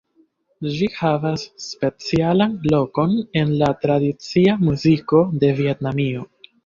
Ĝi 0.75 0.87
havas 0.99 1.43
specialan 1.65 2.55
lokon 2.71 3.13
en 3.43 3.53
la 3.63 3.69
tradicia 3.85 4.57
muziko 4.71 5.23
de 5.45 5.53
Vjetnamio. 5.61 6.27